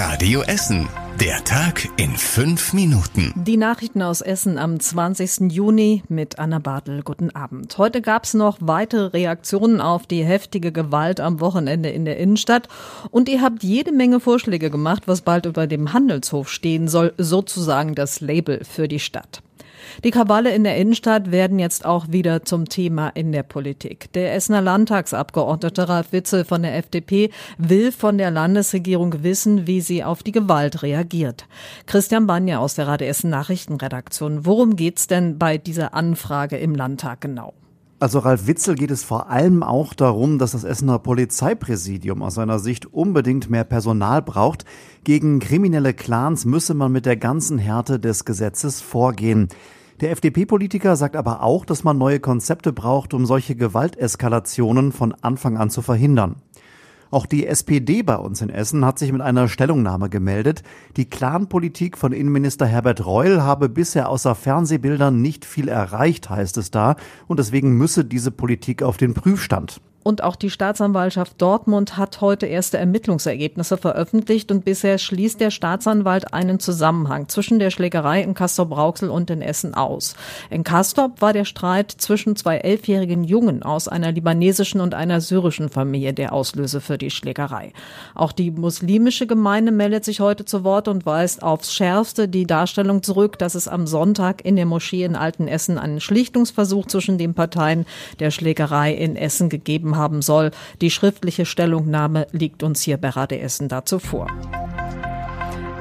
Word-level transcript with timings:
Radio 0.00 0.42
Essen. 0.42 0.88
Der 1.20 1.42
Tag 1.42 1.88
in 1.96 2.10
fünf 2.16 2.72
Minuten. 2.72 3.34
Die 3.34 3.56
Nachrichten 3.56 4.00
aus 4.00 4.20
Essen 4.20 4.56
am 4.56 4.78
20. 4.78 5.50
Juni 5.50 6.04
mit 6.08 6.38
Anna 6.38 6.60
Bartel. 6.60 7.02
Guten 7.02 7.30
Abend. 7.34 7.76
Heute 7.78 8.00
gab 8.00 8.22
es 8.22 8.32
noch 8.32 8.58
weitere 8.60 9.06
Reaktionen 9.06 9.80
auf 9.80 10.06
die 10.06 10.24
heftige 10.24 10.70
Gewalt 10.70 11.18
am 11.18 11.40
Wochenende 11.40 11.88
in 11.88 12.04
der 12.04 12.16
Innenstadt. 12.18 12.68
Und 13.10 13.28
ihr 13.28 13.42
habt 13.42 13.64
jede 13.64 13.90
Menge 13.90 14.20
Vorschläge 14.20 14.70
gemacht, 14.70 15.08
was 15.08 15.22
bald 15.22 15.46
über 15.46 15.66
dem 15.66 15.92
Handelshof 15.92 16.48
stehen 16.48 16.86
soll, 16.86 17.12
sozusagen 17.18 17.96
das 17.96 18.20
Label 18.20 18.62
für 18.64 18.86
die 18.86 19.00
Stadt. 19.00 19.42
Die 20.04 20.10
Krawalle 20.10 20.54
in 20.54 20.64
der 20.64 20.76
Innenstadt 20.76 21.30
werden 21.30 21.58
jetzt 21.58 21.84
auch 21.84 22.06
wieder 22.10 22.44
zum 22.44 22.68
Thema 22.68 23.08
in 23.08 23.32
der 23.32 23.42
Politik. 23.42 24.12
Der 24.12 24.34
Essener 24.34 24.60
Landtagsabgeordnete 24.60 25.88
Ralf 25.88 26.12
Witzel 26.12 26.44
von 26.44 26.62
der 26.62 26.76
FDP 26.76 27.30
will 27.58 27.92
von 27.92 28.18
der 28.18 28.30
Landesregierung 28.30 29.22
wissen, 29.22 29.66
wie 29.66 29.80
sie 29.80 30.04
auf 30.04 30.22
die 30.22 30.32
Gewalt 30.32 30.82
reagiert. 30.82 31.46
Christian 31.86 32.26
Banja 32.26 32.58
aus 32.58 32.74
der 32.74 32.86
Radio 32.86 33.08
Essen 33.08 33.30
Nachrichtenredaktion. 33.30 34.46
Worum 34.46 34.76
geht's 34.76 35.06
denn 35.06 35.38
bei 35.38 35.58
dieser 35.58 35.94
Anfrage 35.94 36.56
im 36.56 36.74
Landtag 36.74 37.20
genau? 37.20 37.54
Also 38.00 38.20
Ralf 38.20 38.46
Witzel 38.46 38.76
geht 38.76 38.92
es 38.92 39.02
vor 39.02 39.28
allem 39.28 39.64
auch 39.64 39.92
darum, 39.92 40.38
dass 40.38 40.52
das 40.52 40.62
Essener 40.62 41.00
Polizeipräsidium 41.00 42.22
aus 42.22 42.34
seiner 42.34 42.60
Sicht 42.60 42.86
unbedingt 42.86 43.50
mehr 43.50 43.64
Personal 43.64 44.22
braucht. 44.22 44.64
Gegen 45.02 45.40
kriminelle 45.40 45.92
Clans 45.94 46.44
müsse 46.44 46.74
man 46.74 46.92
mit 46.92 47.06
der 47.06 47.16
ganzen 47.16 47.58
Härte 47.58 47.98
des 47.98 48.24
Gesetzes 48.24 48.80
vorgehen. 48.80 49.48
Der 50.00 50.12
FDP-Politiker 50.12 50.94
sagt 50.94 51.16
aber 51.16 51.42
auch, 51.42 51.64
dass 51.64 51.82
man 51.82 51.98
neue 51.98 52.20
Konzepte 52.20 52.72
braucht, 52.72 53.14
um 53.14 53.26
solche 53.26 53.56
Gewalteskalationen 53.56 54.92
von 54.92 55.12
Anfang 55.12 55.56
an 55.56 55.70
zu 55.70 55.82
verhindern. 55.82 56.36
Auch 57.10 57.26
die 57.26 57.46
SPD 57.46 58.02
bei 58.02 58.14
uns 58.14 58.40
in 58.40 58.50
Essen 58.50 58.84
hat 58.84 59.00
sich 59.00 59.10
mit 59.10 59.22
einer 59.22 59.48
Stellungnahme 59.48 60.08
gemeldet. 60.08 60.62
Die 60.96 61.10
Clanpolitik 61.10 61.98
von 61.98 62.12
Innenminister 62.12 62.66
Herbert 62.66 63.04
Reul 63.04 63.42
habe 63.42 63.68
bisher 63.68 64.08
außer 64.08 64.36
Fernsehbildern 64.36 65.20
nicht 65.20 65.44
viel 65.44 65.66
erreicht, 65.66 66.30
heißt 66.30 66.58
es 66.58 66.70
da, 66.70 66.94
und 67.26 67.40
deswegen 67.40 67.72
müsse 67.76 68.04
diese 68.04 68.30
Politik 68.30 68.84
auf 68.84 68.98
den 68.98 69.14
Prüfstand. 69.14 69.80
Und 70.08 70.24
auch 70.24 70.36
die 70.36 70.48
Staatsanwaltschaft 70.48 71.34
Dortmund 71.36 71.98
hat 71.98 72.22
heute 72.22 72.46
erste 72.46 72.78
Ermittlungsergebnisse 72.78 73.76
veröffentlicht 73.76 74.50
und 74.50 74.64
bisher 74.64 74.96
schließt 74.96 75.38
der 75.38 75.50
Staatsanwalt 75.50 76.32
einen 76.32 76.60
Zusammenhang 76.60 77.28
zwischen 77.28 77.58
der 77.58 77.68
Schlägerei 77.68 78.22
in 78.22 78.32
Castrop-Rauxel 78.32 79.10
und 79.10 79.28
in 79.28 79.42
Essen 79.42 79.74
aus. 79.74 80.14
In 80.48 80.64
Castrop 80.64 81.20
war 81.20 81.34
der 81.34 81.44
Streit 81.44 81.90
zwischen 81.90 82.36
zwei 82.36 82.56
elfjährigen 82.56 83.22
Jungen 83.22 83.62
aus 83.62 83.86
einer 83.86 84.10
libanesischen 84.10 84.80
und 84.80 84.94
einer 84.94 85.20
syrischen 85.20 85.68
Familie 85.68 86.14
der 86.14 86.32
Auslöser 86.32 86.80
für 86.80 86.96
die 86.96 87.10
Schlägerei. 87.10 87.74
Auch 88.14 88.32
die 88.32 88.50
muslimische 88.50 89.26
Gemeinde 89.26 89.72
meldet 89.72 90.06
sich 90.06 90.20
heute 90.20 90.46
zu 90.46 90.64
Wort 90.64 90.88
und 90.88 91.04
weist 91.04 91.42
aufs 91.42 91.74
Schärfste 91.74 92.28
die 92.28 92.46
Darstellung 92.46 93.02
zurück, 93.02 93.38
dass 93.38 93.54
es 93.54 93.68
am 93.68 93.86
Sonntag 93.86 94.42
in 94.42 94.56
der 94.56 94.64
Moschee 94.64 95.04
in 95.04 95.16
Altenessen 95.16 95.76
einen 95.76 96.00
Schlichtungsversuch 96.00 96.86
zwischen 96.86 97.18
den 97.18 97.34
Parteien 97.34 97.84
der 98.20 98.30
Schlägerei 98.30 98.94
in 98.94 99.14
Essen 99.14 99.50
gegeben 99.50 99.97
haben 99.98 100.22
soll. 100.22 100.52
Die 100.80 100.90
schriftliche 100.90 101.44
Stellungnahme 101.44 102.26
liegt 102.32 102.62
uns 102.62 102.80
hier 102.80 102.96
bei 102.96 103.10
Radio 103.10 103.38
Essen 103.38 103.68
dazu 103.68 103.98
vor. 103.98 104.28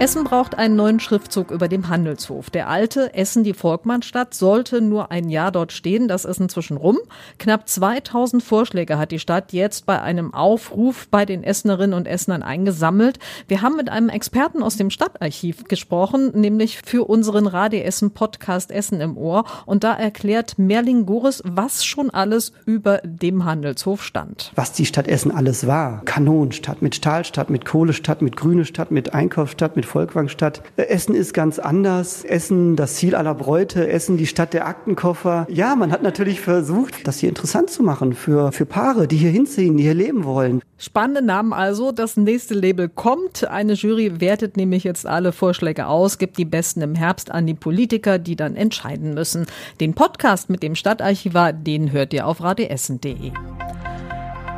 Essen 0.00 0.24
braucht 0.24 0.58
einen 0.58 0.74
neuen 0.74 0.98
Schriftzug 0.98 1.52
über 1.52 1.68
dem 1.68 1.88
Handelshof. 1.88 2.50
Der 2.50 2.68
alte 2.68 3.14
Essen, 3.14 3.44
die 3.44 3.54
Volkmannstadt, 3.54 4.34
sollte 4.34 4.80
nur 4.80 5.12
ein 5.12 5.30
Jahr 5.30 5.52
dort 5.52 5.72
stehen. 5.72 6.08
Das 6.08 6.24
ist 6.24 6.40
inzwischen 6.40 6.76
rum. 6.76 6.98
Knapp 7.38 7.68
2000 7.68 8.42
Vorschläge 8.42 8.98
hat 8.98 9.12
die 9.12 9.20
Stadt 9.20 9.52
jetzt 9.52 9.86
bei 9.86 10.02
einem 10.02 10.34
Aufruf 10.34 11.06
bei 11.10 11.24
den 11.24 11.44
Essenerinnen 11.44 11.94
und 11.94 12.08
Essenern 12.08 12.42
eingesammelt. 12.42 13.20
Wir 13.46 13.62
haben 13.62 13.76
mit 13.76 13.88
einem 13.88 14.08
Experten 14.08 14.64
aus 14.64 14.76
dem 14.76 14.90
Stadtarchiv 14.90 15.64
gesprochen, 15.64 16.32
nämlich 16.34 16.82
für 16.84 17.08
unseren 17.08 17.46
Radio 17.46 17.80
Essen 17.80 18.10
Podcast 18.10 18.72
Essen 18.72 19.00
im 19.00 19.16
Ohr. 19.16 19.44
Und 19.64 19.84
da 19.84 19.94
erklärt 19.94 20.58
Merlin 20.58 21.06
Goris, 21.06 21.40
was 21.46 21.84
schon 21.84 22.10
alles 22.10 22.52
über 22.66 23.00
dem 23.04 23.44
Handelshof 23.44 24.02
stand. 24.02 24.50
Was 24.56 24.72
die 24.72 24.86
Stadt 24.86 25.06
Essen 25.06 25.30
alles 25.30 25.68
war. 25.68 26.04
Kanonenstadt 26.04 26.82
mit 26.82 26.96
Stahlstadt, 26.96 27.48
mit 27.48 27.64
Kohlestadt, 27.64 28.22
mit 28.22 28.36
Grüne 28.36 28.64
Stadt, 28.64 28.90
mit 28.90 29.14
Einkaufsstadt, 29.14 29.76
mit 29.76 29.83
mit 29.84 29.90
Volkwang 29.90 30.28
statt. 30.28 30.62
Essen 30.76 31.14
ist 31.14 31.34
ganz 31.34 31.58
anders. 31.58 32.24
Essen 32.24 32.76
das 32.76 32.94
Ziel 32.94 33.14
aller 33.14 33.34
Bräute. 33.34 33.88
Essen 33.88 34.16
die 34.16 34.26
Stadt 34.26 34.54
der 34.54 34.66
Aktenkoffer. 34.66 35.46
Ja, 35.50 35.76
man 35.76 35.92
hat 35.92 36.02
natürlich 36.02 36.40
versucht, 36.40 37.06
das 37.06 37.18
hier 37.18 37.28
interessant 37.28 37.70
zu 37.70 37.82
machen 37.82 38.14
für, 38.14 38.50
für 38.52 38.66
Paare, 38.66 39.06
die 39.06 39.16
hier 39.16 39.30
hinziehen, 39.30 39.76
die 39.76 39.82
hier 39.82 39.94
leben 39.94 40.24
wollen. 40.24 40.62
Spannende 40.78 41.22
Namen 41.22 41.52
also. 41.52 41.92
Das 41.92 42.16
nächste 42.16 42.54
Label 42.54 42.88
kommt. 42.88 43.46
Eine 43.46 43.74
Jury 43.74 44.20
wertet 44.20 44.56
nämlich 44.56 44.84
jetzt 44.84 45.06
alle 45.06 45.32
Vorschläge 45.32 45.86
aus, 45.86 46.18
gibt 46.18 46.38
die 46.38 46.44
besten 46.44 46.80
im 46.80 46.94
Herbst 46.94 47.30
an 47.30 47.46
die 47.46 47.54
Politiker, 47.54 48.18
die 48.18 48.36
dann 48.36 48.56
entscheiden 48.56 49.14
müssen. 49.14 49.46
Den 49.80 49.94
Podcast 49.94 50.48
mit 50.48 50.62
dem 50.62 50.74
Stadtarchivar, 50.74 51.52
den 51.52 51.92
hört 51.92 52.12
ihr 52.14 52.26
auf 52.26 52.42
radioessen.de. 52.42 53.32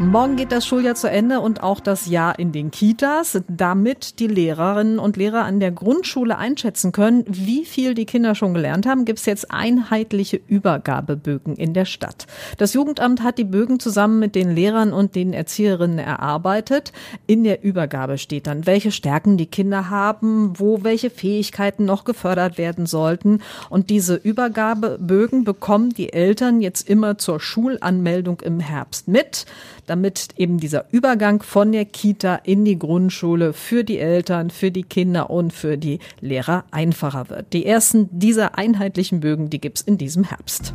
Morgen 0.00 0.34
geht 0.34 0.50
das 0.50 0.66
Schuljahr 0.66 0.96
zu 0.96 1.08
Ende 1.08 1.38
und 1.38 1.62
auch 1.62 1.78
das 1.78 2.06
Jahr 2.06 2.36
in 2.40 2.50
den 2.50 2.72
Kitas, 2.72 3.40
damit 3.46 4.18
die 4.18 4.26
Lehrerinnen 4.26 4.98
und 4.98 5.16
Lehrer 5.16 5.44
an 5.44 5.60
der 5.60 5.70
Grundschule 5.70 6.36
einschätzen 6.36 6.90
können, 6.90 7.24
wie 7.28 7.64
viel 7.64 7.94
die 7.94 8.04
Kinder 8.04 8.34
schon 8.34 8.54
gelernt 8.54 8.86
haben, 8.86 9.04
gibt 9.04 9.20
es 9.20 9.26
jetzt 9.26 9.52
einheitliche 9.52 10.40
Übergabebögen 10.48 11.54
in 11.54 11.74
der 11.74 11.84
Stadt. 11.84 12.26
Das 12.58 12.74
Jugendamt 12.74 13.22
hat 13.22 13.38
die 13.38 13.44
Bögen 13.44 13.78
zusammen 13.78 14.18
mit 14.18 14.34
den 14.34 14.50
Lehrern 14.50 14.92
und 14.92 15.14
den 15.14 15.32
Erzieherinnen 15.32 16.00
erarbeitet. 16.00 16.92
In 17.28 17.44
der 17.44 17.62
Übergabe 17.62 18.18
steht 18.18 18.48
dann, 18.48 18.66
welche 18.66 18.90
Stärken 18.90 19.36
die 19.36 19.46
Kinder 19.46 19.90
haben, 19.90 20.58
wo 20.58 20.82
welche 20.82 21.08
Fähigkeiten 21.08 21.84
noch 21.84 22.02
gefördert 22.02 22.58
werden 22.58 22.86
sollten. 22.86 23.42
Und 23.70 23.90
diese 23.90 24.16
Übergabebögen 24.16 25.44
bekommen 25.44 25.90
die 25.90 26.12
Eltern 26.12 26.60
jetzt 26.60 26.90
immer 26.90 27.16
zur 27.16 27.38
Schulanmeldung 27.38 28.40
im 28.40 28.58
Herbst 28.58 29.06
mit 29.06 29.46
damit 29.86 30.28
eben 30.36 30.58
dieser 30.58 30.86
Übergang 30.90 31.42
von 31.42 31.72
der 31.72 31.84
Kita 31.84 32.36
in 32.36 32.64
die 32.64 32.78
Grundschule 32.78 33.52
für 33.52 33.84
die 33.84 33.98
Eltern, 33.98 34.50
für 34.50 34.70
die 34.70 34.82
Kinder 34.82 35.30
und 35.30 35.52
für 35.52 35.78
die 35.78 35.98
Lehrer 36.20 36.64
einfacher 36.70 37.28
wird. 37.30 37.52
Die 37.52 37.66
ersten 37.66 38.08
dieser 38.10 38.58
einheitlichen 38.58 39.20
Bögen, 39.20 39.50
die 39.50 39.60
gibt's 39.60 39.80
in 39.80 39.98
diesem 39.98 40.24
Herbst. 40.24 40.74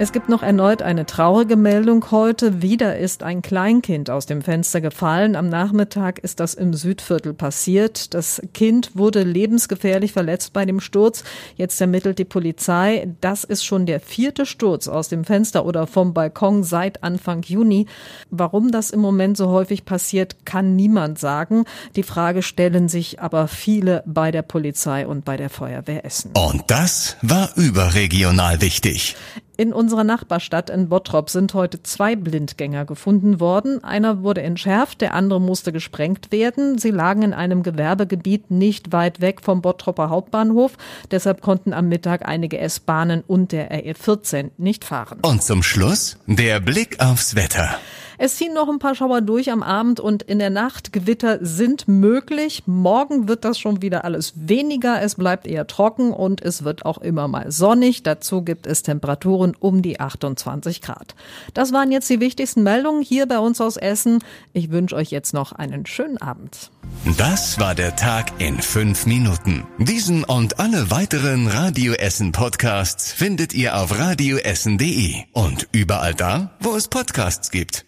Es 0.00 0.12
gibt 0.12 0.28
noch 0.28 0.44
erneut 0.44 0.80
eine 0.80 1.06
traurige 1.06 1.56
Meldung 1.56 2.12
heute. 2.12 2.62
Wieder 2.62 2.98
ist 2.98 3.24
ein 3.24 3.42
Kleinkind 3.42 4.10
aus 4.10 4.26
dem 4.26 4.42
Fenster 4.42 4.80
gefallen. 4.80 5.34
Am 5.34 5.48
Nachmittag 5.48 6.20
ist 6.20 6.38
das 6.38 6.54
im 6.54 6.72
Südviertel 6.72 7.34
passiert. 7.34 8.14
Das 8.14 8.40
Kind 8.54 8.92
wurde 8.94 9.24
lebensgefährlich 9.24 10.12
verletzt 10.12 10.52
bei 10.52 10.64
dem 10.64 10.78
Sturz. 10.78 11.24
Jetzt 11.56 11.80
ermittelt 11.80 12.20
die 12.20 12.24
Polizei. 12.24 13.08
Das 13.20 13.42
ist 13.42 13.64
schon 13.64 13.86
der 13.86 13.98
vierte 13.98 14.46
Sturz 14.46 14.86
aus 14.86 15.08
dem 15.08 15.24
Fenster 15.24 15.66
oder 15.66 15.88
vom 15.88 16.14
Balkon 16.14 16.62
seit 16.62 17.02
Anfang 17.02 17.42
Juni. 17.42 17.86
Warum 18.30 18.70
das 18.70 18.90
im 18.90 19.00
Moment 19.00 19.36
so 19.36 19.48
häufig 19.48 19.84
passiert, 19.84 20.46
kann 20.46 20.76
niemand 20.76 21.18
sagen. 21.18 21.64
Die 21.96 22.04
Frage 22.04 22.42
stellen 22.42 22.88
sich 22.88 23.18
aber 23.18 23.48
viele 23.48 24.04
bei 24.06 24.30
der 24.30 24.42
Polizei 24.42 25.08
und 25.08 25.24
bei 25.24 25.36
der 25.36 25.50
Feuerwehr 25.50 26.04
Essen. 26.04 26.30
Und 26.34 26.62
das 26.68 27.16
war 27.20 27.50
überregional 27.56 28.60
wichtig. 28.60 29.16
In 29.60 29.72
unserer 29.72 30.04
Nachbarstadt 30.04 30.70
in 30.70 30.88
Bottrop 30.88 31.28
sind 31.30 31.52
heute 31.52 31.82
zwei 31.82 32.14
Blindgänger 32.14 32.84
gefunden 32.84 33.40
worden. 33.40 33.82
Einer 33.82 34.22
wurde 34.22 34.40
entschärft, 34.40 35.00
der 35.00 35.14
andere 35.14 35.40
musste 35.40 35.72
gesprengt 35.72 36.30
werden. 36.30 36.78
Sie 36.78 36.92
lagen 36.92 37.22
in 37.22 37.34
einem 37.34 37.64
Gewerbegebiet 37.64 38.52
nicht 38.52 38.92
weit 38.92 39.20
weg 39.20 39.40
vom 39.42 39.60
Bottropper 39.60 40.10
Hauptbahnhof. 40.10 40.74
Deshalb 41.10 41.40
konnten 41.40 41.72
am 41.72 41.88
Mittag 41.88 42.24
einige 42.24 42.58
S-Bahnen 42.58 43.24
und 43.26 43.50
der 43.50 43.72
RE14 43.72 44.50
nicht 44.58 44.84
fahren. 44.84 45.18
Und 45.22 45.42
zum 45.42 45.64
Schluss 45.64 46.18
der 46.28 46.60
Blick 46.60 47.00
aufs 47.00 47.34
Wetter. 47.34 47.80
Es 48.20 48.34
ziehen 48.36 48.52
noch 48.52 48.68
ein 48.68 48.80
paar 48.80 48.96
Schauer 48.96 49.20
durch 49.20 49.52
am 49.52 49.62
Abend 49.62 50.00
und 50.00 50.24
in 50.24 50.40
der 50.40 50.50
Nacht. 50.50 50.92
Gewitter 50.92 51.38
sind 51.40 51.86
möglich. 51.86 52.64
Morgen 52.66 53.28
wird 53.28 53.44
das 53.44 53.60
schon 53.60 53.80
wieder 53.80 54.04
alles 54.04 54.32
weniger. 54.34 55.00
Es 55.00 55.14
bleibt 55.14 55.46
eher 55.46 55.68
trocken 55.68 56.12
und 56.12 56.42
es 56.42 56.64
wird 56.64 56.84
auch 56.84 56.98
immer 56.98 57.28
mal 57.28 57.52
sonnig. 57.52 58.02
Dazu 58.02 58.42
gibt 58.42 58.66
es 58.66 58.82
Temperaturen 58.82 59.56
um 59.60 59.82
die 59.82 60.00
28 60.00 60.82
Grad. 60.82 61.14
Das 61.54 61.72
waren 61.72 61.92
jetzt 61.92 62.10
die 62.10 62.18
wichtigsten 62.18 62.64
Meldungen 62.64 63.02
hier 63.02 63.26
bei 63.26 63.38
uns 63.38 63.60
aus 63.60 63.76
Essen. 63.76 64.18
Ich 64.52 64.72
wünsche 64.72 64.96
euch 64.96 65.12
jetzt 65.12 65.32
noch 65.32 65.52
einen 65.52 65.86
schönen 65.86 66.18
Abend. 66.18 66.72
Das 67.16 67.60
war 67.60 67.76
der 67.76 67.94
Tag 67.94 68.40
in 68.40 68.60
fünf 68.60 69.06
Minuten. 69.06 69.64
Diesen 69.78 70.24
und 70.24 70.58
alle 70.58 70.90
weiteren 70.90 71.46
Radio 71.46 71.92
Essen 71.92 72.32
Podcasts 72.32 73.12
findet 73.12 73.54
ihr 73.54 73.76
auf 73.78 73.96
radioessen.de 73.96 75.22
und 75.32 75.68
überall 75.70 76.14
da, 76.14 76.56
wo 76.58 76.74
es 76.74 76.88
Podcasts 76.88 77.52
gibt. 77.52 77.84